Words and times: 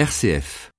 RCF. 0.00 0.72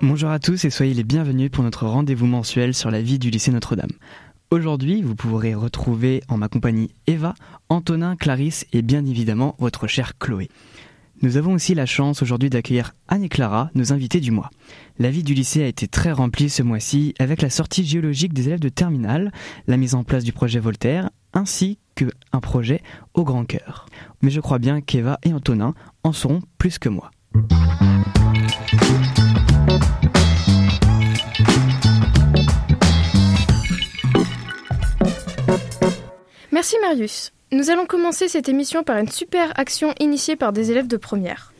Bonjour 0.00 0.30
à 0.30 0.40
tous 0.40 0.64
et 0.64 0.70
soyez 0.70 0.92
les 0.92 1.04
bienvenus 1.04 1.52
pour 1.52 1.62
notre 1.62 1.86
rendez-vous 1.86 2.26
mensuel 2.26 2.74
sur 2.74 2.90
la 2.90 3.00
vie 3.00 3.20
du 3.20 3.30
lycée 3.30 3.52
Notre-Dame. 3.52 3.92
Aujourd'hui, 4.50 5.02
vous 5.02 5.14
pourrez 5.14 5.54
retrouver 5.54 6.24
en 6.26 6.36
ma 6.36 6.48
compagnie 6.48 6.90
Eva, 7.06 7.34
Antonin, 7.68 8.16
Clarisse 8.16 8.66
et 8.72 8.82
bien 8.82 9.06
évidemment 9.06 9.54
votre 9.60 9.86
chère 9.86 10.18
Chloé. 10.18 10.48
Nous 11.20 11.36
avons 11.36 11.54
aussi 11.54 11.74
la 11.74 11.84
chance 11.84 12.22
aujourd'hui 12.22 12.48
d'accueillir 12.48 12.94
Anne 13.08 13.24
et 13.24 13.28
Clara, 13.28 13.70
nos 13.74 13.92
invités 13.92 14.20
du 14.20 14.30
mois. 14.30 14.50
La 15.00 15.10
vie 15.10 15.24
du 15.24 15.34
lycée 15.34 15.64
a 15.64 15.66
été 15.66 15.88
très 15.88 16.12
remplie 16.12 16.48
ce 16.48 16.62
mois-ci 16.62 17.14
avec 17.18 17.42
la 17.42 17.50
sortie 17.50 17.84
géologique 17.84 18.32
des 18.32 18.46
élèves 18.46 18.60
de 18.60 18.68
terminale, 18.68 19.32
la 19.66 19.76
mise 19.76 19.96
en 19.96 20.04
place 20.04 20.22
du 20.22 20.32
projet 20.32 20.60
Voltaire, 20.60 21.10
ainsi 21.32 21.78
qu'un 21.96 22.40
projet 22.40 22.82
au 23.14 23.24
grand 23.24 23.44
cœur. 23.44 23.86
Mais 24.22 24.30
je 24.30 24.40
crois 24.40 24.60
bien 24.60 24.80
qu'Eva 24.80 25.18
et 25.24 25.32
Antonin 25.32 25.74
en 26.04 26.12
sauront 26.12 26.42
plus 26.56 26.78
que 26.78 26.88
moi. 26.88 27.10
Merci 36.52 36.76
Marius. 36.80 37.32
Nous 37.50 37.70
allons 37.70 37.86
commencer 37.86 38.28
cette 38.28 38.50
émission 38.50 38.82
par 38.82 38.98
une 38.98 39.08
super 39.08 39.58
action 39.58 39.94
initiée 40.00 40.36
par 40.36 40.52
des 40.52 40.70
élèves 40.70 40.86
de 40.86 40.98
première. 40.98 41.54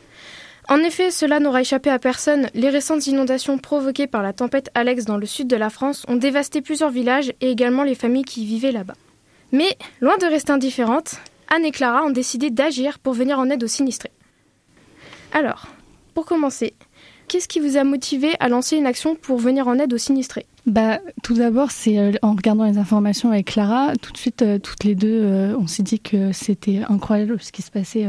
En 0.69 0.81
effet, 0.81 1.11
cela 1.11 1.41
n'aura 1.41 1.63
échappé 1.63 1.89
à 1.89 1.99
personne, 1.99 2.51
les 2.53 2.69
récentes 2.69 3.07
inondations 3.07 3.57
provoquées 3.57 4.07
par 4.07 4.23
la 4.23 4.35
tempête 4.35 4.69
Alex 4.75 5.07
dans 5.07 5.17
le 5.17 5.25
sud 5.25 5.49
de 5.49 5.57
la 5.57 5.71
France 5.71 6.05
ont 6.07 6.17
dévasté 6.17 6.61
plusieurs 6.61 6.91
villages 6.91 7.33
et 7.41 7.51
également 7.51 7.85
les 7.85 7.95
familles 7.95 8.27
qui 8.27 8.45
vivaient 8.45 8.71
là-bas. 8.71 8.97
Mais, 9.51 9.79
loin 10.03 10.19
de 10.19 10.27
rester 10.27 10.53
indifférentes, 10.53 11.17
Anne 11.49 11.65
et 11.65 11.71
Clara 11.71 12.05
ont 12.05 12.11
décidé 12.11 12.51
d'agir 12.51 12.99
pour 12.99 13.15
venir 13.15 13.39
en 13.39 13.49
aide 13.49 13.65
aux 13.65 13.67
sinistrés. 13.67 14.13
Alors, 15.33 15.69
pour 16.13 16.27
commencer, 16.27 16.75
qu'est-ce 17.29 17.49
qui 17.49 17.61
vous 17.61 17.79
a 17.79 17.85
motivé 17.85 18.35
à 18.41 18.51
lancer 18.51 18.77
une 18.77 18.87
action 18.87 19.15
pour 19.15 19.39
venir 19.39 19.69
en 19.69 19.79
aide 19.79 19.95
aux 19.95 19.99
sinistrés? 19.99 20.45
Bah, 20.69 21.01
tout 21.23 21.35
d'abord, 21.35 21.71
c'est 21.71 21.99
euh, 21.99 22.13
en 22.21 22.35
regardant 22.35 22.65
les 22.65 22.77
informations 22.77 23.31
avec 23.31 23.47
Clara, 23.47 23.95
tout 24.01 24.13
de 24.13 24.19
suite, 24.19 24.43
euh, 24.43 24.59
toutes 24.59 24.85
les 24.85 24.95
deux, 24.95 25.09
euh, 25.09 25.57
on 25.59 25.67
s'est 25.67 25.83
dit 25.83 25.99
que 25.99 26.33
c'était 26.33 26.83
incroyable 26.89 27.39
ce 27.41 27.53
qui 27.53 27.63
se 27.63 27.71
passait 27.71 28.07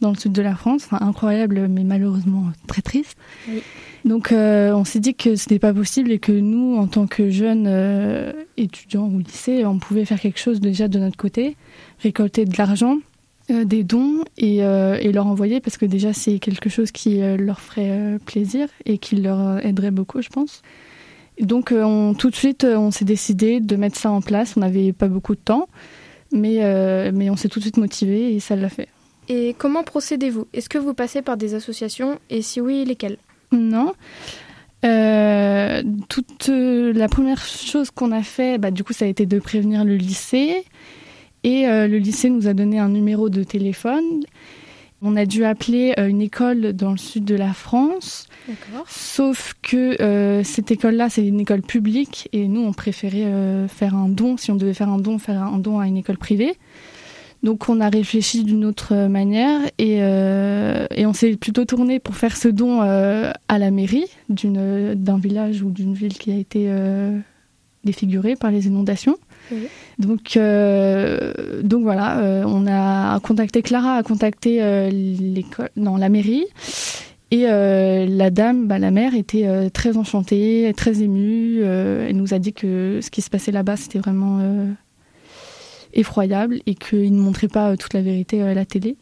dans 0.00 0.10
le 0.10 0.16
sud 0.16 0.32
de 0.32 0.40
la 0.40 0.54
France. 0.54 0.84
Enfin, 0.86 1.04
incroyable, 1.06 1.68
mais 1.68 1.84
malheureusement 1.84 2.46
très 2.66 2.80
triste. 2.80 3.18
Donc, 4.06 4.32
on 4.32 4.84
s'est 4.84 5.00
dit 5.00 5.14
que 5.14 5.36
ce 5.36 5.44
n'était 5.44 5.58
pas 5.58 5.74
possible 5.74 6.10
et 6.10 6.18
que 6.18 6.32
nous, 6.32 6.76
en 6.76 6.86
tant 6.86 7.06
que 7.06 7.28
jeunes 7.28 7.68
étudiants 8.56 9.06
ou 9.06 9.18
lycée, 9.18 9.66
on 9.66 9.78
pouvait 9.78 10.06
faire 10.06 10.18
quelque 10.18 10.40
chose 10.40 10.60
déjà 10.60 10.88
de 10.88 10.98
notre 10.98 11.18
côté, 11.18 11.56
récolter 12.02 12.46
de 12.46 12.56
l'argent, 12.56 12.96
des 13.50 13.84
dons 13.84 14.24
et, 14.38 14.58
et, 14.58 15.12
leur 15.12 15.26
envoyer 15.26 15.60
parce 15.60 15.76
que 15.76 15.84
déjà, 15.84 16.14
c'est 16.14 16.38
quelque 16.38 16.70
chose 16.70 16.92
qui 16.92 17.18
leur 17.18 17.60
ferait 17.60 18.18
plaisir 18.24 18.68
et 18.86 18.96
qui 18.96 19.16
leur 19.16 19.64
aiderait 19.66 19.90
beaucoup, 19.90 20.22
je 20.22 20.30
pense. 20.30 20.62
Donc 21.40 21.72
euh, 21.72 21.82
on, 21.82 22.14
tout 22.14 22.30
de 22.30 22.36
suite, 22.36 22.64
euh, 22.64 22.76
on 22.76 22.90
s'est 22.90 23.04
décidé 23.04 23.60
de 23.60 23.76
mettre 23.76 23.98
ça 23.98 24.10
en 24.10 24.20
place. 24.20 24.54
On 24.56 24.60
n'avait 24.60 24.92
pas 24.92 25.08
beaucoup 25.08 25.34
de 25.34 25.40
temps, 25.40 25.68
mais, 26.32 26.58
euh, 26.60 27.10
mais 27.14 27.30
on 27.30 27.36
s'est 27.36 27.48
tout 27.48 27.58
de 27.58 27.64
suite 27.64 27.76
motivé 27.76 28.34
et 28.34 28.40
ça 28.40 28.56
l'a 28.56 28.68
fait. 28.68 28.88
Et 29.28 29.54
comment 29.58 29.82
procédez-vous? 29.82 30.46
Est-ce 30.52 30.68
que 30.68 30.78
vous 30.78 30.94
passez 30.94 31.22
par 31.22 31.36
des 31.36 31.54
associations? 31.54 32.18
Et 32.30 32.42
si 32.42 32.60
oui, 32.60 32.84
lesquelles? 32.84 33.16
Non. 33.52 33.92
toute 36.08 36.48
la 36.48 37.08
première 37.08 37.44
chose 37.44 37.90
qu'on 37.90 38.12
a 38.12 38.22
fait, 38.22 38.58
bah, 38.58 38.70
du 38.70 38.82
coup, 38.82 38.92
ça 38.92 39.04
a 39.04 39.08
été 39.08 39.26
de 39.26 39.38
prévenir 39.38 39.84
le 39.84 39.96
lycée. 39.96 40.64
Et 41.44 41.62
le 41.66 41.98
lycée 41.98 42.28
nous 42.28 42.48
a 42.48 42.54
donné 42.54 42.80
un 42.80 42.88
numéro 42.88 43.28
de 43.28 43.44
téléphone. 43.44 44.24
On 45.02 45.16
a 45.16 45.24
dû 45.24 45.44
appeler 45.44 45.94
une 45.96 46.20
école 46.20 46.74
dans 46.74 46.90
le 46.90 46.98
sud 46.98 47.24
de 47.24 47.34
la 47.34 47.52
France 47.52 48.28
Sauf 48.86 49.54
que 49.62 50.00
euh, 50.02 50.42
cette 50.44 50.70
école-là, 50.70 51.08
c'est 51.08 51.26
une 51.26 51.40
école 51.40 51.62
publique 51.62 52.28
et 52.32 52.48
nous, 52.48 52.62
on 52.62 52.72
préférait 52.72 53.24
euh, 53.24 53.68
faire 53.68 53.94
un 53.94 54.08
don. 54.08 54.36
Si 54.36 54.50
on 54.50 54.56
devait 54.56 54.74
faire 54.74 54.88
un 54.88 54.98
don, 54.98 55.18
faire 55.18 55.42
un 55.42 55.58
don 55.58 55.78
à 55.78 55.86
une 55.86 55.96
école 55.96 56.18
privée. 56.18 56.54
Donc 57.42 57.70
on 57.70 57.80
a 57.80 57.88
réfléchi 57.88 58.44
d'une 58.44 58.66
autre 58.66 59.06
manière 59.06 59.62
et, 59.78 60.02
euh, 60.02 60.86
et 60.94 61.06
on 61.06 61.14
s'est 61.14 61.36
plutôt 61.36 61.64
tourné 61.64 61.98
pour 61.98 62.14
faire 62.14 62.36
ce 62.36 62.48
don 62.48 62.82
à 62.82 63.58
la 63.58 63.70
mairie 63.70 64.04
d'un 64.28 65.18
village 65.18 65.62
ou 65.62 65.70
d'une 65.70 65.94
ville 65.94 66.12
qui 66.12 66.32
a 66.32 66.36
été 66.36 66.70
défigurée 67.82 68.36
par 68.36 68.50
les 68.50 68.66
inondations. 68.66 69.16
Donc, 69.98 70.38
donc 71.62 71.82
voilà, 71.82 72.44
on 72.46 72.66
a 72.66 73.18
contacté 73.20 73.62
Clara, 73.62 73.96
a 73.96 74.02
contacté 74.02 74.90
l'école, 74.90 75.70
non 75.76 75.96
la 75.96 76.08
mairie, 76.08 76.46
et 77.32 77.48
euh, 77.48 78.06
la 78.06 78.30
dame, 78.30 78.66
bah, 78.66 78.78
la 78.78 78.90
mère, 78.90 79.14
était 79.14 79.46
euh, 79.46 79.68
très 79.68 79.96
enchantée, 79.96 80.72
très 80.76 81.02
émue. 81.02 81.60
Euh, 81.62 82.08
elle 82.08 82.16
nous 82.16 82.34
a 82.34 82.38
dit 82.38 82.52
que 82.52 82.98
ce 83.00 83.10
qui 83.10 83.22
se 83.22 83.30
passait 83.30 83.52
là-bas, 83.52 83.76
c'était 83.76 84.00
vraiment 84.00 84.40
effroyable 85.92 86.60
et 86.66 86.74
qu'il 86.74 87.14
ne 87.14 87.20
montrait 87.20 87.48
pas 87.48 87.76
toute 87.76 87.94
la 87.94 88.02
vérité 88.02 88.42
à 88.42 88.54
la 88.54 88.64
télé. 88.64 88.96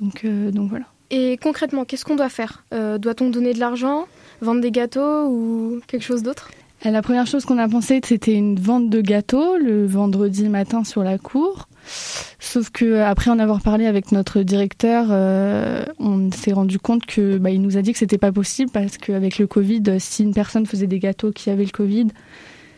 Donc, 0.00 0.26
donc 0.26 0.68
voilà. 0.68 0.86
Et 1.10 1.38
concrètement, 1.38 1.84
qu'est-ce 1.84 2.04
qu'on 2.04 2.16
doit 2.16 2.28
faire? 2.28 2.64
Doit-on 2.70 3.30
donner 3.30 3.54
de 3.54 3.58
l'argent, 3.58 4.06
vendre 4.40 4.60
des 4.60 4.70
gâteaux 4.70 5.26
ou 5.26 5.80
quelque 5.86 6.04
chose 6.04 6.22
d'autre? 6.22 6.50
La 6.84 7.02
première 7.02 7.26
chose 7.26 7.44
qu'on 7.44 7.58
a 7.58 7.68
pensé, 7.68 8.00
c'était 8.02 8.32
une 8.32 8.58
vente 8.58 8.88
de 8.88 9.02
gâteaux 9.02 9.58
le 9.58 9.86
vendredi 9.86 10.48
matin 10.48 10.82
sur 10.82 11.02
la 11.02 11.18
cour. 11.18 11.68
Sauf 12.38 12.70
que 12.70 13.00
après 13.00 13.30
en 13.30 13.38
avoir 13.38 13.60
parlé 13.60 13.84
avec 13.84 14.12
notre 14.12 14.40
directeur, 14.42 15.08
euh, 15.10 15.84
on 15.98 16.30
s'est 16.30 16.52
rendu 16.52 16.78
compte 16.78 17.04
que 17.04 17.36
bah, 17.36 17.50
il 17.50 17.60
nous 17.60 17.76
a 17.76 17.82
dit 17.82 17.92
que 17.92 17.98
c'était 17.98 18.16
pas 18.16 18.32
possible 18.32 18.70
parce 18.70 18.96
qu'avec 18.96 19.38
le 19.38 19.46
Covid, 19.46 19.82
si 19.98 20.22
une 20.22 20.32
personne 20.32 20.64
faisait 20.64 20.86
des 20.86 20.98
gâteaux 20.98 21.32
qui 21.32 21.50
avaient 21.50 21.64
le 21.64 21.70
Covid, 21.70 22.08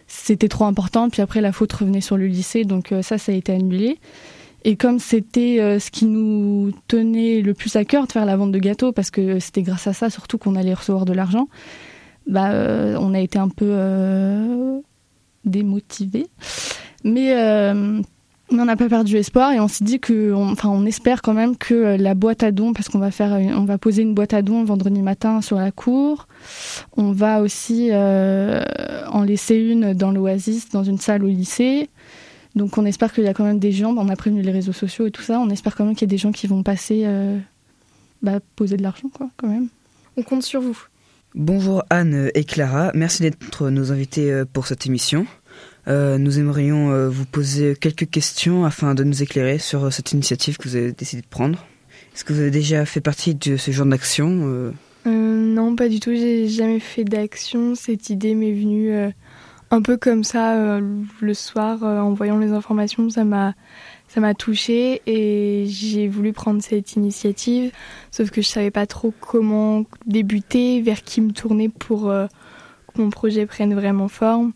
c'était 0.08 0.48
trop 0.48 0.64
important. 0.64 1.08
Puis 1.08 1.22
après 1.22 1.40
la 1.40 1.52
faute 1.52 1.72
revenait 1.72 2.00
sur 2.00 2.16
le 2.16 2.26
lycée, 2.26 2.64
donc 2.64 2.90
euh, 2.90 3.02
ça, 3.02 3.18
ça 3.18 3.30
a 3.30 3.34
été 3.36 3.52
annulé. 3.52 3.98
Et 4.64 4.74
comme 4.74 4.98
c'était 4.98 5.58
euh, 5.60 5.78
ce 5.78 5.92
qui 5.92 6.06
nous 6.06 6.72
tenait 6.88 7.40
le 7.40 7.54
plus 7.54 7.76
à 7.76 7.84
cœur 7.84 8.08
de 8.08 8.12
faire 8.12 8.26
la 8.26 8.36
vente 8.36 8.50
de 8.50 8.58
gâteaux, 8.58 8.90
parce 8.90 9.12
que 9.12 9.38
c'était 9.38 9.62
grâce 9.62 9.86
à 9.86 9.92
ça 9.92 10.10
surtout 10.10 10.38
qu'on 10.38 10.56
allait 10.56 10.74
recevoir 10.74 11.04
de 11.04 11.12
l'argent, 11.12 11.48
bah, 12.26 12.50
on 13.00 13.14
a 13.14 13.20
été 13.20 13.38
un 13.38 13.48
peu 13.48 14.82
démotivés. 15.44 16.28
Mais 17.04 17.34
mais 18.52 18.60
on 18.60 18.64
n'a 18.66 18.76
pas 18.76 18.88
perdu 18.88 19.16
espoir 19.16 19.52
et 19.52 19.60
on 19.60 19.68
s'est 19.68 19.84
dit 19.84 19.98
que, 19.98 20.32
enfin, 20.34 20.68
on 20.68 20.84
espère 20.84 21.22
quand 21.22 21.32
même 21.32 21.56
que 21.56 21.74
euh, 21.74 21.96
la 21.96 22.14
boîte 22.14 22.42
à 22.42 22.52
dons, 22.52 22.72
parce 22.72 22.88
qu'on 22.88 22.98
va 22.98 23.10
faire, 23.10 23.32
on 23.32 23.64
va 23.64 23.78
poser 23.78 24.02
une 24.02 24.14
boîte 24.14 24.34
à 24.34 24.42
dons 24.42 24.62
vendredi 24.64 25.00
matin 25.02 25.40
sur 25.40 25.56
la 25.56 25.70
cour. 25.70 26.28
On 26.96 27.12
va 27.12 27.40
aussi 27.40 27.88
euh, 27.90 28.62
en 29.10 29.22
laisser 29.22 29.56
une 29.56 29.94
dans 29.94 30.10
l'Oasis, 30.10 30.68
dans 30.70 30.84
une 30.84 30.98
salle 30.98 31.24
au 31.24 31.28
lycée. 31.28 31.88
Donc 32.54 32.76
on 32.76 32.84
espère 32.84 33.12
qu'il 33.12 33.24
y 33.24 33.28
a 33.28 33.34
quand 33.34 33.44
même 33.44 33.58
des 33.58 33.72
gens. 33.72 33.94
On 33.96 34.08
a 34.08 34.16
prévenu 34.16 34.42
les 34.42 34.52
réseaux 34.52 34.72
sociaux 34.72 35.06
et 35.06 35.10
tout 35.10 35.22
ça. 35.22 35.40
On 35.40 35.48
espère 35.48 35.74
quand 35.74 35.84
même 35.84 35.94
qu'il 35.94 36.06
y 36.06 36.10
a 36.10 36.14
des 36.14 36.18
gens 36.18 36.32
qui 36.32 36.46
vont 36.46 36.62
passer, 36.62 37.02
euh, 37.04 37.38
bah, 38.20 38.40
poser 38.56 38.76
de 38.76 38.82
l'argent, 38.82 39.08
quoi, 39.08 39.28
quand 39.36 39.48
même. 39.48 39.68
On 40.16 40.22
compte 40.22 40.42
sur 40.42 40.60
vous. 40.60 40.78
Bonjour 41.34 41.84
Anne 41.90 42.30
et 42.34 42.44
Clara. 42.44 42.90
Merci 42.94 43.22
d'être 43.22 43.70
nos 43.70 43.90
invités 43.90 44.42
pour 44.52 44.66
cette 44.66 44.86
émission. 44.86 45.26
Euh, 45.88 46.16
nous 46.18 46.38
aimerions 46.38 46.92
euh, 46.92 47.08
vous 47.08 47.24
poser 47.24 47.74
quelques 47.74 48.08
questions 48.08 48.64
afin 48.64 48.94
de 48.94 49.02
nous 49.02 49.22
éclairer 49.22 49.58
sur 49.58 49.84
euh, 49.84 49.90
cette 49.90 50.12
initiative 50.12 50.56
que 50.56 50.68
vous 50.68 50.76
avez 50.76 50.92
décidé 50.92 51.22
de 51.22 51.26
prendre. 51.26 51.66
Est-ce 52.14 52.24
que 52.24 52.32
vous 52.32 52.40
avez 52.40 52.50
déjà 52.50 52.84
fait 52.84 53.00
partie 53.00 53.34
de 53.34 53.56
ce 53.56 53.70
genre 53.70 53.86
d'action 53.86 54.72
Non, 55.06 55.76
pas 55.76 55.88
du 55.88 55.98
tout. 55.98 56.10
J'ai 56.10 56.46
jamais 56.48 56.78
fait 56.78 57.04
d'action. 57.04 57.74
Cette 57.74 58.10
idée 58.10 58.34
m'est 58.34 58.52
venue 58.52 58.92
un 59.70 59.82
peu 59.82 59.96
comme 59.96 60.22
ça 60.22 60.78
le 60.78 61.34
soir 61.34 61.82
en 61.82 62.12
voyant 62.12 62.36
les 62.36 62.52
informations. 62.52 63.08
Ça 63.08 63.24
m'a 63.24 63.54
ça 64.12 64.20
m'a 64.20 64.34
touchée 64.34 65.00
et 65.06 65.64
j'ai 65.68 66.06
voulu 66.06 66.32
prendre 66.32 66.62
cette 66.62 66.96
initiative. 66.96 67.72
Sauf 68.10 68.30
que 68.30 68.42
je 68.42 68.46
savais 68.48 68.70
pas 68.70 68.86
trop 68.86 69.14
comment 69.20 69.86
débuter, 70.04 70.82
vers 70.82 71.02
qui 71.02 71.22
me 71.22 71.32
tourner 71.32 71.70
pour 71.70 72.02
que 72.02 73.00
mon 73.00 73.08
projet 73.08 73.46
prenne 73.46 73.74
vraiment 73.74 74.08
forme. 74.08 74.52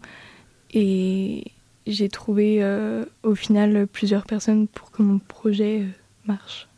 Et 0.75 1.45
j'ai 1.87 2.09
trouvé 2.11 2.59
euh, 2.61 3.05
au 3.23 3.35
final 3.35 3.87
plusieurs 3.87 4.25
personnes 4.25 4.67
pour 4.67 4.91
que 4.91 5.03
mon 5.03 5.19
projet 5.19 5.81
euh, 5.81 5.87
marche. 6.27 6.69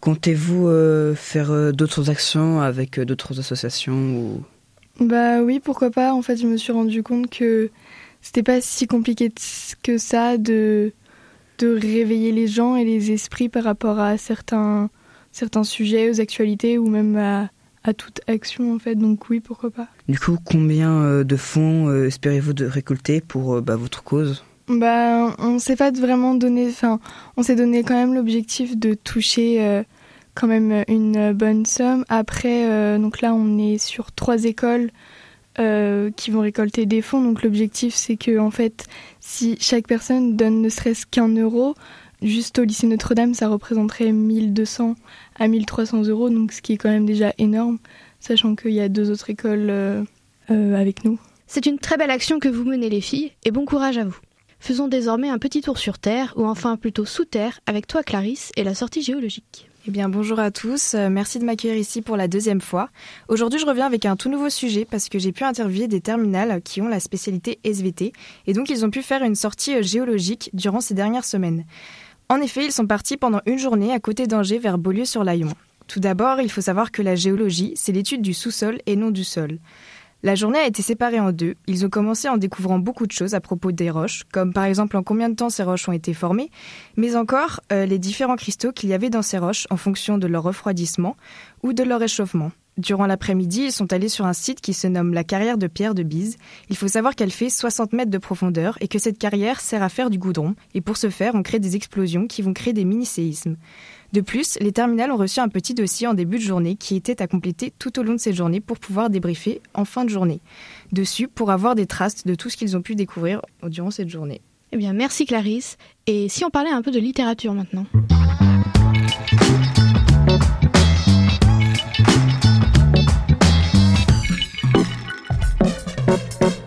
Comptez-vous 0.00 0.68
euh, 0.68 1.14
faire 1.14 1.72
d'autres 1.72 2.08
actions 2.08 2.60
avec 2.60 3.00
d'autres 3.00 3.40
associations 3.40 4.16
ou... 4.16 4.44
Bah 5.00 5.40
oui, 5.42 5.58
pourquoi 5.58 5.90
pas. 5.90 6.12
En 6.12 6.22
fait, 6.22 6.36
je 6.36 6.46
me 6.46 6.56
suis 6.56 6.72
rendu 6.72 7.02
compte 7.02 7.30
que 7.30 7.70
c'était 8.20 8.42
pas 8.42 8.60
si 8.60 8.86
compliqué 8.86 9.32
que 9.82 9.98
ça 9.98 10.38
de, 10.38 10.92
de 11.62 11.68
réveiller 11.68 12.32
les 12.32 12.48
gens 12.48 12.74
et 12.74 12.84
les 12.84 13.12
esprits 13.12 13.48
par 13.48 13.62
rapport 13.64 14.00
à 14.00 14.18
certains, 14.18 14.90
certains 15.30 15.64
sujets, 15.64 16.10
aux 16.10 16.20
actualités 16.20 16.76
ou 16.76 16.88
même 16.88 17.16
à, 17.16 17.50
à 17.84 17.94
toute 17.94 18.20
action 18.26 18.74
en 18.74 18.78
fait, 18.78 18.96
donc 18.96 19.30
oui, 19.30 19.38
pourquoi 19.40 19.70
pas. 19.70 19.86
Du 20.08 20.18
coup, 20.18 20.36
combien 20.44 21.22
de 21.22 21.36
fonds 21.36 22.04
espérez-vous 22.04 22.52
de 22.52 22.66
récolter 22.66 23.20
pour 23.20 23.62
bah, 23.62 23.76
votre 23.76 24.02
cause? 24.02 24.44
Bah, 24.68 25.34
on 25.38 25.58
s'est 25.58 25.76
pas 25.76 25.90
vraiment 25.92 26.34
donné, 26.34 26.66
enfin, 26.68 26.98
on 27.36 27.42
s'est 27.42 27.56
donné 27.56 27.82
quand 27.84 27.94
même 27.94 28.14
l'objectif 28.14 28.76
de 28.76 28.94
toucher 28.94 29.82
quand 30.34 30.48
même 30.48 30.84
une 30.88 31.32
bonne 31.32 31.64
somme. 31.66 32.04
Après, 32.08 32.98
donc 32.98 33.20
là, 33.20 33.34
on 33.34 33.58
est 33.58 33.78
sur 33.78 34.12
trois 34.12 34.44
écoles 34.44 34.90
euh, 35.58 36.10
qui 36.16 36.30
vont 36.30 36.40
récolter 36.40 36.86
des 36.86 37.02
fonds. 37.02 37.22
Donc 37.22 37.42
l'objectif, 37.42 37.94
c'est 37.94 38.16
que 38.16 38.38
en 38.38 38.50
fait, 38.50 38.86
si 39.20 39.56
chaque 39.60 39.86
personne 39.86 40.36
donne 40.36 40.62
ne 40.62 40.68
serait-ce 40.68 41.06
qu'un 41.06 41.28
euro, 41.28 41.74
juste 42.22 42.58
au 42.58 42.64
lycée 42.64 42.86
Notre-Dame, 42.86 43.34
ça 43.34 43.48
représenterait 43.48 44.12
1200 44.12 44.94
à 45.38 45.48
1300 45.48 46.04
euros, 46.04 46.30
donc 46.30 46.52
ce 46.52 46.62
qui 46.62 46.72
est 46.72 46.76
quand 46.76 46.90
même 46.90 47.06
déjà 47.06 47.32
énorme, 47.38 47.78
sachant 48.20 48.54
qu'il 48.54 48.72
y 48.72 48.80
a 48.80 48.88
deux 48.88 49.10
autres 49.10 49.30
écoles 49.30 49.68
euh, 49.70 50.02
euh, 50.50 50.74
avec 50.74 51.04
nous. 51.04 51.18
C'est 51.46 51.66
une 51.66 51.78
très 51.78 51.96
belle 51.96 52.10
action 52.10 52.38
que 52.38 52.48
vous 52.48 52.64
menez 52.64 52.88
les 52.88 53.00
filles, 53.00 53.32
et 53.44 53.50
bon 53.50 53.64
courage 53.64 53.98
à 53.98 54.04
vous. 54.04 54.18
Faisons 54.58 54.88
désormais 54.88 55.28
un 55.28 55.38
petit 55.38 55.60
tour 55.60 55.76
sur 55.76 55.98
Terre, 55.98 56.32
ou 56.36 56.46
enfin 56.46 56.76
plutôt 56.76 57.04
sous 57.04 57.24
Terre, 57.24 57.60
avec 57.66 57.86
toi 57.86 58.02
Clarisse 58.02 58.52
et 58.56 58.64
la 58.64 58.74
sortie 58.74 59.02
géologique. 59.02 59.68
Eh 59.84 59.90
bien, 59.90 60.08
bonjour 60.08 60.38
à 60.38 60.52
tous. 60.52 60.94
Euh, 60.94 61.08
merci 61.10 61.40
de 61.40 61.44
m'accueillir 61.44 61.76
ici 61.76 62.02
pour 62.02 62.16
la 62.16 62.28
deuxième 62.28 62.60
fois. 62.60 62.88
Aujourd'hui, 63.26 63.58
je 63.58 63.66
reviens 63.66 63.86
avec 63.86 64.06
un 64.06 64.14
tout 64.14 64.28
nouveau 64.28 64.48
sujet 64.48 64.84
parce 64.84 65.08
que 65.08 65.18
j'ai 65.18 65.32
pu 65.32 65.42
interviewer 65.42 65.88
des 65.88 66.00
terminales 66.00 66.62
qui 66.62 66.80
ont 66.80 66.86
la 66.86 67.00
spécialité 67.00 67.58
SVT 67.64 68.12
et 68.46 68.52
donc 68.52 68.70
ils 68.70 68.84
ont 68.84 68.90
pu 68.90 69.02
faire 69.02 69.24
une 69.24 69.34
sortie 69.34 69.74
euh, 69.74 69.82
géologique 69.82 70.50
durant 70.52 70.80
ces 70.80 70.94
dernières 70.94 71.24
semaines. 71.24 71.64
En 72.28 72.36
effet, 72.36 72.64
ils 72.64 72.70
sont 72.70 72.86
partis 72.86 73.16
pendant 73.16 73.40
une 73.44 73.58
journée 73.58 73.92
à 73.92 73.98
côté 73.98 74.28
d'Angers 74.28 74.60
vers 74.60 74.78
Beaulieu-sur-Layon. 74.78 75.52
Tout 75.88 75.98
d'abord, 75.98 76.40
il 76.40 76.50
faut 76.50 76.60
savoir 76.60 76.92
que 76.92 77.02
la 77.02 77.16
géologie, 77.16 77.72
c'est 77.74 77.90
l'étude 77.90 78.22
du 78.22 78.34
sous-sol 78.34 78.78
et 78.86 78.94
non 78.94 79.10
du 79.10 79.24
sol. 79.24 79.58
La 80.24 80.36
journée 80.36 80.60
a 80.60 80.66
été 80.68 80.82
séparée 80.82 81.18
en 81.18 81.32
deux. 81.32 81.56
Ils 81.66 81.84
ont 81.84 81.88
commencé 81.88 82.28
en 82.28 82.36
découvrant 82.36 82.78
beaucoup 82.78 83.08
de 83.08 83.12
choses 83.12 83.34
à 83.34 83.40
propos 83.40 83.72
des 83.72 83.90
roches, 83.90 84.22
comme 84.32 84.52
par 84.52 84.64
exemple 84.64 84.96
en 84.96 85.02
combien 85.02 85.28
de 85.28 85.34
temps 85.34 85.50
ces 85.50 85.64
roches 85.64 85.88
ont 85.88 85.92
été 85.92 86.14
formées, 86.14 86.48
mais 86.96 87.16
encore 87.16 87.60
euh, 87.72 87.86
les 87.86 87.98
différents 87.98 88.36
cristaux 88.36 88.70
qu'il 88.70 88.88
y 88.88 88.94
avait 88.94 89.10
dans 89.10 89.22
ces 89.22 89.38
roches 89.38 89.66
en 89.70 89.76
fonction 89.76 90.18
de 90.18 90.28
leur 90.28 90.44
refroidissement 90.44 91.16
ou 91.64 91.72
de 91.72 91.82
leur 91.82 91.98
réchauffement. 91.98 92.52
Durant 92.78 93.06
l'après-midi, 93.06 93.64
ils 93.64 93.72
sont 93.72 93.92
allés 93.92 94.08
sur 94.08 94.24
un 94.24 94.32
site 94.32 94.60
qui 94.60 94.72
se 94.72 94.86
nomme 94.86 95.12
la 95.12 95.24
carrière 95.24 95.58
de 95.58 95.66
pierre 95.66 95.94
de 95.94 96.02
Bise. 96.02 96.38
Il 96.70 96.76
faut 96.76 96.88
savoir 96.88 97.14
qu'elle 97.14 97.30
fait 97.30 97.50
60 97.50 97.92
mètres 97.92 98.10
de 98.10 98.16
profondeur 98.16 98.78
et 98.80 98.88
que 98.88 98.98
cette 98.98 99.18
carrière 99.18 99.60
sert 99.60 99.82
à 99.82 99.90
faire 99.90 100.08
du 100.08 100.18
goudron. 100.18 100.54
Et 100.72 100.80
pour 100.80 100.96
ce 100.96 101.10
faire, 101.10 101.34
on 101.34 101.42
crée 101.42 101.58
des 101.58 101.76
explosions 101.76 102.26
qui 102.26 102.40
vont 102.40 102.54
créer 102.54 102.72
des 102.72 102.86
mini-séismes. 102.86 103.56
De 104.12 104.20
plus, 104.20 104.58
les 104.60 104.72
terminales 104.72 105.10
ont 105.10 105.16
reçu 105.16 105.40
un 105.40 105.48
petit 105.48 105.72
dossier 105.72 106.06
en 106.06 106.12
début 106.12 106.36
de 106.36 106.42
journée 106.42 106.76
qui 106.76 106.96
était 106.96 107.22
à 107.22 107.26
compléter 107.26 107.72
tout 107.78 107.98
au 107.98 108.02
long 108.02 108.12
de 108.12 108.18
ces 108.18 108.34
journées 108.34 108.60
pour 108.60 108.78
pouvoir 108.78 109.08
débriefer 109.08 109.62
en 109.72 109.86
fin 109.86 110.04
de 110.04 110.10
journée. 110.10 110.40
Dessus, 110.92 111.28
pour 111.28 111.50
avoir 111.50 111.74
des 111.74 111.86
traces 111.86 112.26
de 112.26 112.34
tout 112.34 112.50
ce 112.50 112.58
qu'ils 112.58 112.76
ont 112.76 112.82
pu 112.82 112.94
découvrir 112.94 113.40
durant 113.62 113.90
cette 113.90 114.10
journée. 114.10 114.42
Eh 114.72 114.76
bien, 114.76 114.92
merci 114.92 115.24
Clarisse. 115.24 115.78
Et 116.06 116.28
si 116.28 116.44
on 116.44 116.50
parlait 116.50 116.70
un 116.70 116.82
peu 116.82 116.90
de 116.90 116.98
littérature 116.98 117.54
maintenant? 117.54 117.86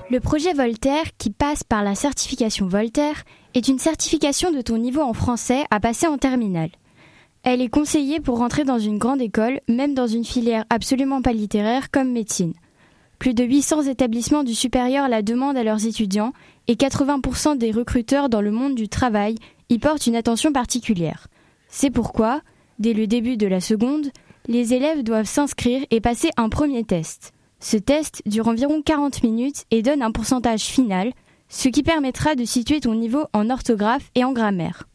Le 0.10 0.20
projet 0.20 0.54
Voltaire, 0.54 1.06
qui 1.20 1.30
passe 1.30 1.64
par 1.64 1.84
la 1.84 1.94
certification 1.94 2.68
Voltaire, 2.68 3.24
est 3.54 3.68
une 3.68 3.78
certification 3.78 4.52
de 4.52 4.62
ton 4.62 4.80
niveau 4.80 5.02
en 5.02 5.14
français 5.14 5.64
à 5.70 5.80
passer 5.80 6.08
en 6.08 6.18
terminale. 6.18 6.72
Elle 7.48 7.62
est 7.62 7.70
conseillée 7.70 8.20
pour 8.20 8.40
rentrer 8.40 8.64
dans 8.64 8.80
une 8.80 8.98
grande 8.98 9.22
école, 9.22 9.62
même 9.70 9.94
dans 9.94 10.08
une 10.08 10.26
filière 10.26 10.66
absolument 10.72 11.22
pas 11.22 11.32
littéraire 11.32 11.92
comme 11.92 12.12
médecine. 12.12 12.56
Plus 13.20 13.36
de 13.36 13.44
800 13.44 13.84
établissements 13.84 14.44
du 14.44 14.56
supérieur 14.56 15.08
la 15.08 15.22
demandent 15.22 15.56
à 15.56 15.64
leurs 15.64 15.86
étudiants 15.86 16.34
et 16.68 16.74
80% 16.74 17.56
des 17.56 17.70
recruteurs 17.70 18.30
dans 18.30 18.42
le 18.42 18.50
monde 18.50 18.74
du 18.74 18.90
travail 18.90 19.36
y 19.70 19.78
portent 19.78 20.08
une 20.08 20.16
attention 20.16 20.52
particulière. 20.52 21.28
C'est 21.70 21.92
pourquoi, 21.92 22.42
dès 22.80 22.94
le 22.94 23.06
début 23.06 23.38
de 23.38 23.46
la 23.46 23.62
seconde, 23.62 24.10
les 24.48 24.74
élèves 24.74 25.04
doivent 25.04 25.28
s'inscrire 25.28 25.86
et 25.92 26.02
passer 26.02 26.32
un 26.38 26.50
premier 26.50 26.84
test. 26.84 27.32
Ce 27.60 27.78
test 27.78 28.24
dure 28.26 28.48
environ 28.48 28.82
40 28.82 29.22
minutes 29.22 29.66
et 29.70 29.84
donne 29.84 30.02
un 30.02 30.12
pourcentage 30.12 30.64
final, 30.64 31.14
ce 31.50 31.70
qui 31.70 31.84
permettra 31.84 32.34
de 32.34 32.44
situer 32.44 32.80
ton 32.80 32.96
niveau 32.96 33.26
en 33.34 33.52
orthographe 33.52 34.10
et 34.16 34.24
en 34.24 34.34
grammaire. 34.34 34.88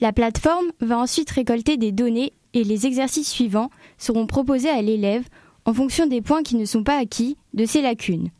La 0.00 0.12
plateforme 0.12 0.70
va 0.80 0.98
ensuite 0.98 1.30
récolter 1.30 1.76
des 1.76 1.90
données 1.90 2.32
et 2.54 2.62
les 2.62 2.86
exercices 2.86 3.30
suivants 3.30 3.70
seront 3.98 4.26
proposés 4.26 4.70
à 4.70 4.80
l'élève 4.80 5.26
en 5.64 5.74
fonction 5.74 6.06
des 6.06 6.22
points 6.22 6.42
qui 6.42 6.56
ne 6.56 6.64
sont 6.64 6.84
pas 6.84 6.98
acquis 6.98 7.36
de 7.52 7.66
ses 7.66 7.82
lacunes. 7.82 8.30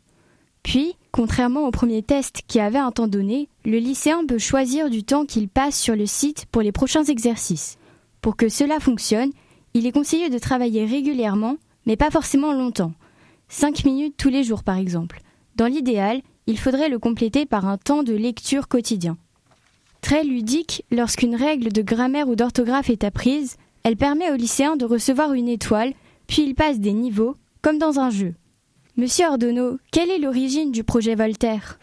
Puis, 0.63 0.93
contrairement 1.11 1.67
au 1.67 1.71
premier 1.71 2.01
test 2.01 2.41
qui 2.47 2.59
avait 2.59 2.79
un 2.79 2.91
temps 2.91 3.07
donné, 3.07 3.49
le 3.65 3.77
lycéen 3.77 4.25
peut 4.25 4.37
choisir 4.37 4.89
du 4.89 5.03
temps 5.03 5.25
qu'il 5.25 5.49
passe 5.49 5.77
sur 5.79 5.95
le 5.95 6.05
site 6.05 6.45
pour 6.51 6.61
les 6.61 6.71
prochains 6.71 7.03
exercices. 7.03 7.77
Pour 8.21 8.35
que 8.35 8.49
cela 8.49 8.79
fonctionne, 8.79 9.31
il 9.73 9.85
est 9.85 9.91
conseillé 9.91 10.29
de 10.29 10.39
travailler 10.39 10.85
régulièrement, 10.85 11.57
mais 11.85 11.97
pas 11.97 12.09
forcément 12.09 12.53
longtemps. 12.53 12.93
5 13.49 13.83
minutes 13.85 14.15
tous 14.17 14.29
les 14.29 14.43
jours 14.43 14.63
par 14.63 14.77
exemple. 14.77 15.21
Dans 15.55 15.67
l'idéal, 15.67 16.21
il 16.47 16.57
faudrait 16.57 16.89
le 16.89 16.99
compléter 16.99 17.45
par 17.45 17.67
un 17.67 17.77
temps 17.77 18.03
de 18.03 18.13
lecture 18.13 18.67
quotidien. 18.67 19.17
Très 20.01 20.23
ludique, 20.23 20.85
lorsqu'une 20.91 21.35
règle 21.35 21.71
de 21.71 21.81
grammaire 21.81 22.29
ou 22.29 22.35
d'orthographe 22.35 22.89
est 22.89 23.03
apprise, 23.03 23.57
elle 23.83 23.97
permet 23.97 24.31
aux 24.31 24.35
lycéens 24.35 24.75
de 24.75 24.85
recevoir 24.85 25.33
une 25.33 25.49
étoile, 25.49 25.93
puis 26.27 26.43
ils 26.43 26.55
passent 26.55 26.79
des 26.79 26.93
niveaux, 26.93 27.35
comme 27.61 27.77
dans 27.77 27.99
un 27.99 28.09
jeu. 28.09 28.33
Monsieur 28.97 29.27
Ordonneau, 29.27 29.77
quelle 29.91 30.09
est 30.09 30.19
l'origine 30.19 30.71
du 30.71 30.83
projet 30.83 31.15
Voltaire? 31.15 31.79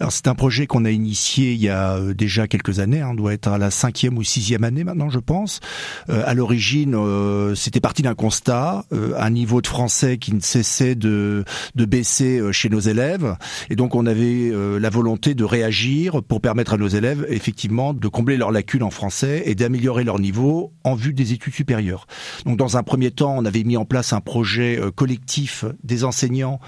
Alors 0.00 0.12
c'est 0.12 0.28
un 0.28 0.34
projet 0.34 0.66
qu'on 0.66 0.86
a 0.86 0.90
initié 0.90 1.52
il 1.52 1.60
y 1.60 1.68
a 1.68 1.96
euh, 1.96 2.14
déjà 2.14 2.48
quelques 2.48 2.78
années, 2.80 3.04
on 3.04 3.10
hein, 3.10 3.14
doit 3.14 3.34
être 3.34 3.48
à 3.48 3.58
la 3.58 3.70
cinquième 3.70 4.16
ou 4.16 4.22
sixième 4.22 4.64
année 4.64 4.82
maintenant, 4.82 5.10
je 5.10 5.18
pense. 5.18 5.60
Euh, 6.08 6.22
à 6.24 6.32
l'origine, 6.32 6.94
euh, 6.94 7.54
c'était 7.54 7.80
parti 7.80 8.00
d'un 8.00 8.14
constat, 8.14 8.84
un 8.90 9.30
niveau 9.30 9.60
de 9.60 9.66
français 9.66 10.16
qui 10.16 10.34
ne 10.34 10.40
cessait 10.40 10.94
de, 10.94 11.44
de 11.74 11.84
baisser 11.84 12.40
chez 12.52 12.70
nos 12.70 12.80
élèves, 12.80 13.36
et 13.68 13.76
donc 13.76 13.94
on 13.94 14.06
avait 14.06 14.52
la 14.78 14.90
volonté 14.90 15.34
de 15.34 15.44
réagir 15.44 16.22
pour 16.22 16.40
permettre 16.40 16.74
à 16.74 16.76
nos 16.76 16.88
élèves 16.88 17.26
effectivement 17.28 17.92
de 17.92 18.08
combler 18.08 18.36
leurs 18.36 18.52
lacunes 18.52 18.82
en 18.82 18.90
français 18.90 19.42
et 19.44 19.54
d'améliorer 19.54 20.04
leur 20.04 20.18
niveau 20.18 20.72
en 20.84 20.94
vue 20.94 21.12
des 21.12 21.32
études 21.32 21.54
supérieures. 21.54 22.06
Donc 22.46 22.56
dans 22.56 22.76
un 22.76 22.82
premier 22.82 23.10
temps, 23.10 23.34
on 23.36 23.44
avait 23.44 23.64
mis 23.64 23.76
en 23.76 23.84
place 23.84 24.12
un 24.12 24.20
projet 24.20 24.80
collectif 24.94 25.64
des 25.84 26.04
enseignants 26.04 26.60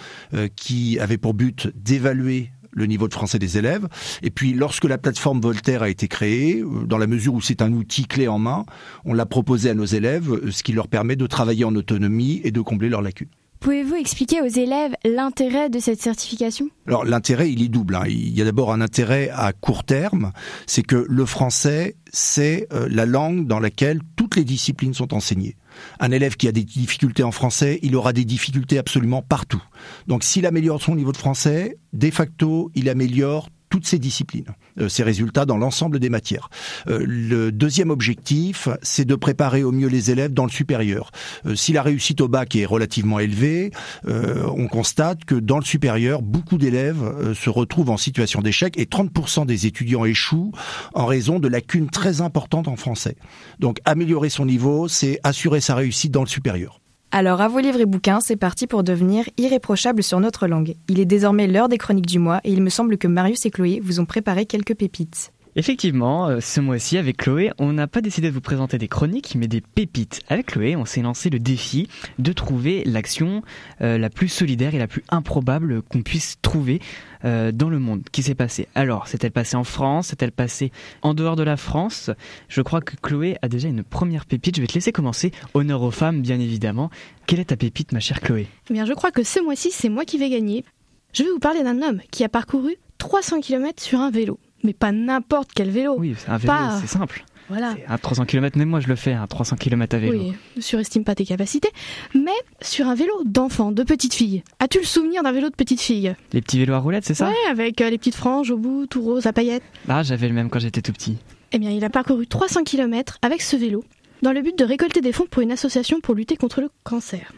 qui 0.56 0.98
avait 0.98 1.18
pour 1.18 1.34
but 1.34 1.70
d'évaluer 1.74 2.50
le 2.72 2.86
niveau 2.86 3.08
de 3.08 3.14
français 3.14 3.38
des 3.38 3.58
élèves. 3.58 3.86
Et 4.22 4.30
puis, 4.30 4.52
lorsque 4.52 4.84
la 4.84 4.98
plateforme 4.98 5.40
Voltaire 5.40 5.82
a 5.82 5.88
été 5.88 6.08
créée, 6.08 6.60
euh, 6.60 6.86
dans 6.86 6.98
la 6.98 7.06
mesure 7.06 7.34
où 7.34 7.40
c'est 7.40 7.62
un 7.62 7.72
outil 7.72 8.06
clé 8.06 8.28
en 8.28 8.38
main, 8.38 8.64
on 9.04 9.14
l'a 9.14 9.26
proposé 9.26 9.70
à 9.70 9.74
nos 9.74 9.84
élèves, 9.84 10.32
euh, 10.32 10.50
ce 10.50 10.62
qui 10.62 10.72
leur 10.72 10.88
permet 10.88 11.16
de 11.16 11.26
travailler 11.26 11.64
en 11.64 11.74
autonomie 11.74 12.40
et 12.44 12.50
de 12.50 12.60
combler 12.60 12.88
leurs 12.88 13.02
lacunes. 13.02 13.28
Pouvez-vous 13.62 13.94
expliquer 13.94 14.40
aux 14.40 14.48
élèves 14.48 14.96
l'intérêt 15.04 15.70
de 15.70 15.78
cette 15.78 16.02
certification? 16.02 16.66
Alors 16.88 17.04
l'intérêt, 17.04 17.52
il 17.52 17.62
est 17.62 17.68
double. 17.68 17.94
Hein. 17.94 18.06
Il 18.08 18.36
y 18.36 18.42
a 18.42 18.44
d'abord 18.44 18.72
un 18.72 18.80
intérêt 18.80 19.30
à 19.32 19.52
court 19.52 19.84
terme, 19.84 20.32
c'est 20.66 20.82
que 20.82 21.06
le 21.08 21.24
français, 21.26 21.94
c'est 22.12 22.66
euh, 22.72 22.88
la 22.90 23.06
langue 23.06 23.46
dans 23.46 23.60
laquelle 23.60 24.00
toutes 24.16 24.34
les 24.34 24.42
disciplines 24.42 24.94
sont 24.94 25.14
enseignées. 25.14 25.54
Un 26.00 26.10
élève 26.10 26.34
qui 26.34 26.48
a 26.48 26.52
des 26.52 26.64
difficultés 26.64 27.22
en 27.22 27.30
français, 27.30 27.78
il 27.84 27.94
aura 27.94 28.12
des 28.12 28.24
difficultés 28.24 28.78
absolument 28.78 29.22
partout. 29.22 29.62
Donc 30.08 30.24
s'il 30.24 30.44
améliore 30.44 30.82
son 30.82 30.96
niveau 30.96 31.12
de 31.12 31.16
français, 31.16 31.78
de 31.92 32.10
facto, 32.10 32.72
il 32.74 32.88
améliore 32.88 33.48
toutes 33.72 33.86
ces 33.86 33.98
disciplines, 33.98 34.54
euh, 34.78 34.90
ces 34.90 35.02
résultats 35.02 35.46
dans 35.46 35.56
l'ensemble 35.56 35.98
des 35.98 36.10
matières. 36.10 36.50
Euh, 36.88 37.02
le 37.08 37.50
deuxième 37.50 37.88
objectif, 37.88 38.68
c'est 38.82 39.06
de 39.06 39.14
préparer 39.14 39.64
au 39.64 39.72
mieux 39.72 39.88
les 39.88 40.10
élèves 40.10 40.34
dans 40.34 40.44
le 40.44 40.50
supérieur. 40.50 41.10
Euh, 41.46 41.54
si 41.54 41.72
la 41.72 41.80
réussite 41.80 42.20
au 42.20 42.28
bac 42.28 42.54
est 42.54 42.66
relativement 42.66 43.18
élevée, 43.18 43.70
on 44.04 44.68
constate 44.68 45.24
que 45.24 45.34
dans 45.34 45.58
le 45.58 45.64
supérieur, 45.64 46.20
beaucoup 46.20 46.58
d'élèves 46.58 47.32
se 47.34 47.48
retrouvent 47.48 47.88
en 47.88 47.96
situation 47.96 48.42
d'échec 48.42 48.78
et 48.78 48.84
30% 48.84 49.46
des 49.46 49.66
étudiants 49.66 50.04
échouent 50.04 50.52
en 50.92 51.06
raison 51.06 51.38
de 51.38 51.48
lacunes 51.48 51.88
très 51.88 52.20
importantes 52.20 52.68
en 52.68 52.76
français. 52.76 53.16
Donc 53.58 53.78
améliorer 53.86 54.28
son 54.28 54.44
niveau, 54.44 54.88
c'est 54.88 55.18
assurer 55.22 55.62
sa 55.62 55.74
réussite 55.76 56.12
dans 56.12 56.24
le 56.24 56.28
supérieur. 56.28 56.81
Alors 57.14 57.42
à 57.42 57.48
vos 57.48 57.58
livres 57.58 57.78
et 57.78 57.84
bouquins, 57.84 58.20
c'est 58.20 58.36
parti 58.36 58.66
pour 58.66 58.82
devenir 58.82 59.28
irréprochable 59.36 60.02
sur 60.02 60.18
notre 60.18 60.46
langue. 60.46 60.76
Il 60.88 60.98
est 60.98 61.04
désormais 61.04 61.46
l'heure 61.46 61.68
des 61.68 61.76
chroniques 61.76 62.06
du 62.06 62.18
mois 62.18 62.40
et 62.42 62.50
il 62.50 62.62
me 62.62 62.70
semble 62.70 62.96
que 62.96 63.06
Marius 63.06 63.44
et 63.44 63.50
Chloé 63.50 63.80
vous 63.84 64.00
ont 64.00 64.06
préparé 64.06 64.46
quelques 64.46 64.74
pépites. 64.74 65.31
Effectivement, 65.54 66.28
euh, 66.28 66.40
ce 66.40 66.60
mois-ci 66.60 66.96
avec 66.96 67.18
Chloé, 67.18 67.50
on 67.58 67.74
n'a 67.74 67.86
pas 67.86 68.00
décidé 68.00 68.28
de 68.28 68.32
vous 68.32 68.40
présenter 68.40 68.78
des 68.78 68.88
chroniques, 68.88 69.34
mais 69.36 69.48
des 69.48 69.60
pépites. 69.60 70.22
Avec 70.28 70.46
Chloé, 70.46 70.76
on 70.76 70.86
s'est 70.86 71.02
lancé 71.02 71.28
le 71.28 71.38
défi 71.38 71.88
de 72.18 72.32
trouver 72.32 72.84
l'action 72.86 73.42
euh, 73.82 73.98
la 73.98 74.08
plus 74.08 74.28
solidaire 74.28 74.74
et 74.74 74.78
la 74.78 74.86
plus 74.86 75.04
improbable 75.10 75.82
qu'on 75.82 76.00
puisse 76.00 76.38
trouver 76.40 76.80
euh, 77.26 77.52
dans 77.52 77.68
le 77.68 77.78
monde 77.78 78.02
qui 78.12 78.22
s'est 78.22 78.34
passé? 78.34 78.66
Alors, 78.74 79.08
s'est-elle 79.08 79.30
passée 79.30 79.56
en 79.56 79.64
France? 79.64 80.06
S'est-elle 80.06 80.32
passée 80.32 80.72
en 81.02 81.12
dehors 81.12 81.36
de 81.36 81.42
la 81.42 81.58
France? 81.58 82.10
Je 82.48 82.62
crois 82.62 82.80
que 82.80 82.96
Chloé 82.96 83.36
a 83.42 83.48
déjà 83.48 83.68
une 83.68 83.82
première 83.82 84.24
pépite. 84.24 84.56
Je 84.56 84.62
vais 84.62 84.66
te 84.66 84.74
laisser 84.74 84.92
commencer. 84.92 85.32
Honneur 85.52 85.82
aux 85.82 85.90
femmes, 85.90 86.22
bien 86.22 86.40
évidemment. 86.40 86.88
Quelle 87.26 87.40
est 87.40 87.46
ta 87.46 87.56
pépite, 87.56 87.92
ma 87.92 88.00
chère 88.00 88.22
Chloé? 88.22 88.46
Eh 88.70 88.72
bien, 88.72 88.86
je 88.86 88.94
crois 88.94 89.10
que 89.10 89.22
ce 89.22 89.38
mois-ci, 89.38 89.70
c'est 89.70 89.90
moi 89.90 90.06
qui 90.06 90.16
vais 90.16 90.30
gagner. 90.30 90.64
Je 91.12 91.24
vais 91.24 91.30
vous 91.30 91.40
parler 91.40 91.62
d'un 91.62 91.82
homme 91.82 92.00
qui 92.10 92.24
a 92.24 92.30
parcouru 92.30 92.76
300 92.96 93.40
km 93.40 93.82
sur 93.82 94.00
un 94.00 94.10
vélo 94.10 94.38
mais 94.62 94.72
pas 94.72 94.92
n'importe 94.92 95.50
quel 95.54 95.70
vélo. 95.70 95.94
Oui, 95.98 96.14
un 96.28 96.36
vélo, 96.36 96.52
c'est 96.80 96.86
simple. 96.86 97.24
Voilà. 97.48 97.74
À 97.88 97.98
300 97.98 98.24
km, 98.24 98.56
même 98.56 98.68
moi 98.68 98.80
je 98.80 98.88
le 98.88 98.96
fais, 98.96 99.12
à 99.12 99.26
300 99.26 99.56
km 99.56 99.96
à 99.96 99.98
vélo. 99.98 100.18
Oui, 100.18 100.32
ne 100.56 100.60
surestime 100.62 101.04
pas 101.04 101.14
tes 101.14 101.24
capacités. 101.24 101.68
Mais 102.14 102.30
sur 102.60 102.86
un 102.86 102.94
vélo 102.94 103.12
d'enfant, 103.24 103.72
de 103.72 103.82
petite 103.82 104.14
fille. 104.14 104.42
As-tu 104.58 104.78
le 104.78 104.84
souvenir 104.84 105.22
d'un 105.22 105.32
vélo 105.32 105.50
de 105.50 105.54
petite 105.54 105.80
fille? 105.80 106.14
Les 106.32 106.40
petits 106.40 106.58
vélos 106.58 106.74
à 106.74 106.78
roulettes, 106.78 107.04
c'est 107.04 107.14
ça? 107.14 107.28
Ouais, 107.28 107.50
avec 107.50 107.80
euh, 107.80 107.90
les 107.90 107.98
petites 107.98 108.14
franges 108.14 108.50
au 108.50 108.56
bout, 108.56 108.86
tout 108.86 109.02
rose 109.02 109.26
à 109.26 109.32
paillettes. 109.32 109.64
Ah, 109.88 110.02
j'avais 110.02 110.28
le 110.28 110.34
même 110.34 110.48
quand 110.48 110.60
j'étais 110.60 110.82
tout 110.82 110.92
petit. 110.92 111.18
Eh 111.52 111.58
bien, 111.58 111.70
il 111.70 111.84
a 111.84 111.90
parcouru 111.90 112.26
300 112.26 112.64
km 112.64 113.18
avec 113.20 113.42
ce 113.42 113.56
vélo, 113.56 113.84
dans 114.22 114.32
le 114.32 114.40
but 114.40 114.56
de 114.58 114.64
récolter 114.64 115.00
des 115.00 115.12
fonds 115.12 115.26
pour 115.30 115.42
une 115.42 115.52
association 115.52 116.00
pour 116.00 116.14
lutter 116.14 116.36
contre 116.36 116.60
le 116.62 116.70
cancer. 116.84 117.32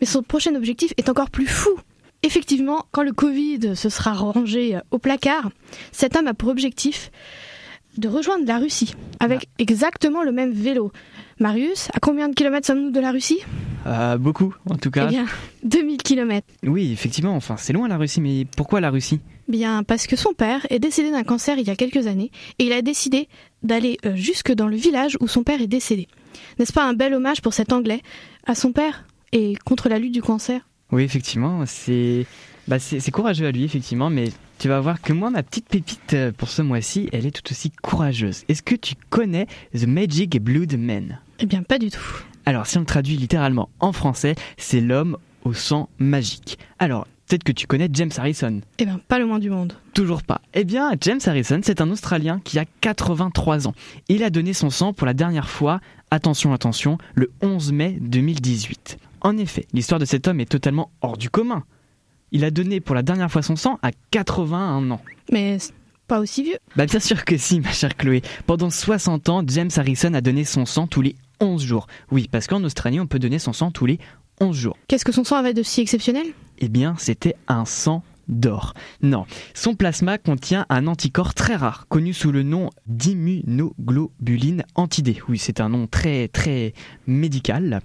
Mais 0.00 0.06
son 0.06 0.22
prochain 0.22 0.54
objectif 0.54 0.92
est 0.96 1.08
encore 1.08 1.30
plus 1.30 1.46
fou. 1.46 1.70
Effectivement, 2.22 2.86
quand 2.90 3.02
le 3.02 3.12
Covid 3.12 3.76
se 3.76 3.88
sera 3.88 4.12
rangé 4.12 4.78
au 4.90 4.98
placard, 4.98 5.50
cet 5.92 6.16
homme 6.16 6.26
a 6.26 6.34
pour 6.34 6.48
objectif 6.48 7.10
de 7.96 8.08
rejoindre 8.08 8.46
la 8.46 8.58
Russie 8.58 8.94
avec 9.20 9.40
ah. 9.44 9.54
exactement 9.58 10.22
le 10.22 10.32
même 10.32 10.52
vélo. 10.52 10.92
Marius, 11.40 11.88
à 11.94 12.00
combien 12.00 12.28
de 12.28 12.34
kilomètres 12.34 12.66
sommes-nous 12.66 12.90
de 12.90 13.00
la 13.00 13.12
Russie? 13.12 13.38
Euh, 13.86 14.18
Beaucoup, 14.18 14.54
en 14.68 14.76
tout 14.76 14.90
cas. 14.90 15.06
Eh 15.06 15.10
bien, 15.10 15.26
2000 15.64 15.98
kilomètres. 15.98 16.46
Oui, 16.64 16.92
effectivement, 16.92 17.34
enfin, 17.34 17.56
c'est 17.56 17.72
loin 17.72 17.88
la 17.88 17.96
Russie, 17.96 18.20
mais 18.20 18.46
pourquoi 18.56 18.80
la 18.80 18.90
Russie? 18.90 19.20
Bien, 19.46 19.82
parce 19.82 20.06
que 20.06 20.16
son 20.16 20.32
père 20.32 20.66
est 20.70 20.78
décédé 20.78 21.10
d'un 21.10 21.24
cancer 21.24 21.58
il 21.58 21.66
y 21.66 21.70
a 21.70 21.76
quelques 21.76 22.06
années 22.06 22.30
et 22.58 22.66
il 22.66 22.72
a 22.72 22.82
décidé 22.82 23.28
d'aller 23.62 23.98
euh, 24.04 24.14
jusque 24.14 24.52
dans 24.52 24.66
le 24.68 24.76
village 24.76 25.16
où 25.20 25.28
son 25.28 25.42
père 25.42 25.60
est 25.60 25.68
décédé. 25.68 26.06
N'est-ce 26.58 26.72
pas 26.72 26.84
un 26.84 26.94
bel 26.94 27.14
hommage 27.14 27.40
pour 27.40 27.54
cet 27.54 27.72
Anglais? 27.72 28.02
À 28.46 28.54
son 28.54 28.72
père 28.72 29.04
et 29.32 29.54
contre 29.64 29.88
la 29.88 29.98
lutte 29.98 30.12
du 30.12 30.22
cancer? 30.22 30.67
Oui, 30.92 31.02
effectivement, 31.02 31.64
c'est 31.66 32.26
bah 32.66 32.78
c'est 32.78 33.10
courageux 33.10 33.46
à 33.46 33.50
lui, 33.50 33.64
effectivement, 33.64 34.10
mais 34.10 34.30
tu 34.58 34.68
vas 34.68 34.80
voir 34.80 35.00
que 35.00 35.12
moi, 35.12 35.30
ma 35.30 35.42
petite 35.42 35.68
pépite 35.68 36.14
euh, 36.14 36.32
pour 36.32 36.48
ce 36.48 36.62
mois-ci, 36.62 37.08
elle 37.12 37.26
est 37.26 37.30
tout 37.30 37.50
aussi 37.50 37.70
courageuse. 37.70 38.44
Est-ce 38.48 38.62
que 38.62 38.74
tu 38.74 38.94
connais 39.08 39.46
The 39.72 39.86
Magic 39.86 40.42
Blood 40.42 40.76
Man 40.76 41.20
Eh 41.38 41.46
bien, 41.46 41.62
pas 41.62 41.78
du 41.78 41.90
tout. 41.90 42.24
Alors, 42.44 42.66
si 42.66 42.76
on 42.76 42.80
le 42.80 42.86
traduit 42.86 43.16
littéralement 43.16 43.68
en 43.80 43.92
français, 43.92 44.34
c'est 44.56 44.80
l'homme 44.80 45.16
au 45.44 45.52
sang 45.52 45.88
magique. 45.98 46.58
Alors, 46.78 47.06
peut-être 47.26 47.44
que 47.44 47.52
tu 47.52 47.66
connais 47.66 47.88
James 47.92 48.10
Harrison. 48.16 48.60
Eh 48.78 48.84
bien, 48.84 49.00
pas 49.06 49.18
le 49.18 49.26
moins 49.26 49.38
du 49.38 49.50
monde. 49.50 49.74
Toujours 49.94 50.22
pas. 50.22 50.40
Eh 50.54 50.64
bien, 50.64 50.92
James 51.00 51.20
Harrison, 51.24 51.60
c'est 51.62 51.80
un 51.80 51.90
Australien 51.90 52.40
qui 52.42 52.58
a 52.58 52.64
83 52.80 53.68
ans. 53.68 53.74
Il 54.08 54.24
a 54.24 54.30
donné 54.30 54.52
son 54.52 54.70
sang 54.70 54.92
pour 54.92 55.06
la 55.06 55.14
dernière 55.14 55.48
fois, 55.48 55.80
attention, 56.10 56.52
attention, 56.52 56.98
le 57.14 57.30
11 57.42 57.72
mai 57.72 57.98
2018. 58.00 58.98
En 59.20 59.36
effet, 59.36 59.66
l'histoire 59.72 59.98
de 59.98 60.04
cet 60.04 60.28
homme 60.28 60.40
est 60.40 60.50
totalement 60.50 60.90
hors 61.00 61.16
du 61.16 61.30
commun. 61.30 61.64
Il 62.30 62.44
a 62.44 62.50
donné 62.50 62.80
pour 62.80 62.94
la 62.94 63.02
dernière 63.02 63.30
fois 63.30 63.42
son 63.42 63.56
sang 63.56 63.78
à 63.82 63.90
81 64.10 64.90
ans. 64.90 65.00
Mais 65.32 65.58
pas 66.06 66.20
aussi 66.20 66.42
vieux 66.42 66.58
Bah 66.76 66.86
bien 66.86 67.00
sûr 67.00 67.24
que 67.24 67.36
si, 67.36 67.60
ma 67.60 67.72
chère 67.72 67.96
Chloé. 67.96 68.22
Pendant 68.46 68.70
60 68.70 69.28
ans, 69.28 69.42
James 69.46 69.70
Harrison 69.76 70.14
a 70.14 70.20
donné 70.20 70.44
son 70.44 70.66
sang 70.66 70.86
tous 70.86 71.02
les 71.02 71.16
11 71.40 71.62
jours. 71.62 71.86
Oui, 72.10 72.28
parce 72.30 72.46
qu'en 72.46 72.64
Australie, 72.64 73.00
on 73.00 73.06
peut 73.06 73.18
donner 73.18 73.38
son 73.38 73.52
sang 73.52 73.70
tous 73.70 73.86
les 73.86 73.98
11 74.40 74.56
jours. 74.56 74.76
Qu'est-ce 74.88 75.04
que 75.04 75.12
son 75.12 75.24
sang 75.24 75.36
avait 75.36 75.54
de 75.54 75.62
si 75.62 75.80
exceptionnel? 75.80 76.26
Eh 76.58 76.68
bien, 76.68 76.94
c'était 76.98 77.34
un 77.46 77.64
sang 77.64 78.02
d'or. 78.28 78.74
Non, 79.02 79.26
son 79.54 79.74
plasma 79.74 80.18
contient 80.18 80.66
un 80.68 80.86
anticorps 80.86 81.34
très 81.34 81.56
rare, 81.56 81.86
connu 81.88 82.12
sous 82.12 82.32
le 82.32 82.42
nom 82.42 82.70
d'immunoglobuline 82.86 84.64
anti-D. 84.74 85.20
Oui, 85.28 85.38
c'est 85.38 85.60
un 85.60 85.68
nom 85.68 85.86
très 85.86 86.28
très 86.28 86.74
médical. 87.06 87.80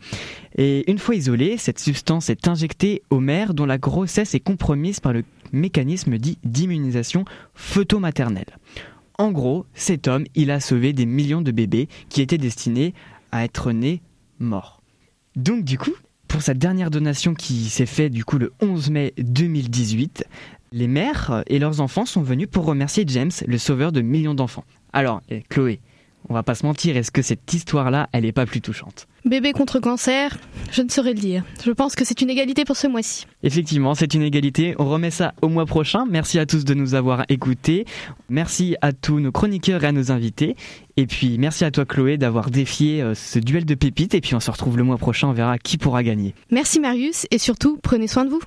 Et 0.55 0.89
une 0.91 0.99
fois 0.99 1.15
isolée, 1.15 1.57
cette 1.57 1.79
substance 1.79 2.29
est 2.29 2.47
injectée 2.47 3.03
aux 3.09 3.19
mères 3.19 3.53
dont 3.53 3.65
la 3.65 3.77
grossesse 3.77 4.35
est 4.35 4.39
compromise 4.39 4.99
par 4.99 5.13
le 5.13 5.23
mécanisme 5.51 6.17
dit 6.17 6.37
d'immunisation 6.43 7.25
photomaternelle. 7.53 8.57
En 9.17 9.31
gros, 9.31 9.65
cet 9.73 10.07
homme, 10.07 10.25
il 10.35 10.51
a 10.51 10.59
sauvé 10.59 10.91
des 10.91 11.05
millions 11.05 11.41
de 11.41 11.51
bébés 11.51 11.87
qui 12.09 12.21
étaient 12.21 12.37
destinés 12.37 12.93
à 13.31 13.43
être 13.43 13.71
nés 13.71 14.01
morts. 14.39 14.81
Donc 15.35 15.63
du 15.63 15.77
coup, 15.77 15.93
pour 16.33 16.41
sa 16.41 16.55
dernière 16.55 16.89
donation 16.89 17.35
qui 17.35 17.69
s'est 17.69 17.85
faite 17.85 18.11
du 18.11 18.25
coup 18.25 18.39
le 18.39 18.53
11 18.59 18.89
mai 18.89 19.13
2018, 19.19 20.25
les 20.71 20.87
mères 20.87 21.43
et 21.45 21.59
leurs 21.59 21.79
enfants 21.79 22.07
sont 22.07 22.23
venus 22.23 22.47
pour 22.49 22.65
remercier 22.65 23.03
James, 23.07 23.29
le 23.45 23.57
sauveur 23.59 23.91
de 23.91 24.01
millions 24.01 24.33
d'enfants. 24.33 24.65
Alors, 24.93 25.21
eh, 25.29 25.43
Chloé, 25.43 25.79
on 26.29 26.33
va 26.33 26.43
pas 26.43 26.55
se 26.55 26.65
mentir, 26.65 26.97
est-ce 26.97 27.11
que 27.11 27.21
cette 27.21 27.53
histoire-là, 27.53 28.09
elle 28.11 28.25
est 28.25 28.31
pas 28.31 28.45
plus 28.45 28.61
touchante 28.61 29.07
Bébé 29.25 29.53
contre 29.53 29.79
cancer, 29.79 30.37
je 30.71 30.81
ne 30.81 30.89
saurais 30.89 31.13
le 31.13 31.19
dire. 31.19 31.43
Je 31.63 31.71
pense 31.71 31.95
que 31.95 32.03
c'est 32.03 32.19
une 32.21 32.29
égalité 32.29 32.65
pour 32.65 32.75
ce 32.75 32.87
mois-ci. 32.87 33.25
Effectivement, 33.41 33.95
c'est 33.95 34.13
une 34.13 34.21
égalité. 34.21 34.75
On 34.79 34.89
remet 34.89 35.11
ça 35.11 35.33
au 35.41 35.47
mois 35.47 35.65
prochain. 35.65 36.05
Merci 36.09 36.39
à 36.39 36.45
tous 36.45 36.65
de 36.65 36.73
nous 36.73 36.93
avoir 36.93 37.23
écoutés. 37.29 37.85
Merci 38.29 38.75
à 38.81 38.91
tous 38.91 39.21
nos 39.21 39.31
chroniqueurs 39.31 39.83
et 39.85 39.87
à 39.87 39.91
nos 39.93 40.11
invités. 40.11 40.57
Et 40.97 41.07
puis 41.07 41.37
merci 41.37 41.63
à 41.63 41.71
toi 41.71 41.85
Chloé 41.85 42.17
d'avoir 42.17 42.49
défié 42.49 43.01
euh, 43.01 43.15
ce 43.15 43.39
duel 43.39 43.63
de 43.63 43.75
pépites. 43.75 44.13
Et 44.13 44.19
puis 44.19 44.35
on 44.35 44.41
se 44.41 44.51
retrouve 44.51 44.77
le 44.77 44.83
mois 44.83 44.97
prochain, 44.97 45.29
on 45.29 45.33
verra 45.33 45.57
qui 45.57 45.77
pourra 45.77 46.03
gagner. 46.03 46.35
Merci 46.51 46.81
Marius 46.81 47.25
et 47.31 47.37
surtout 47.37 47.79
prenez 47.81 48.07
soin 48.07 48.25
de 48.25 48.29
vous. 48.29 48.41